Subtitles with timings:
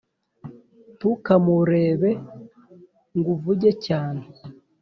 [0.97, 2.09] Ntukamurebe
[3.17, 4.23] nguvuge cyane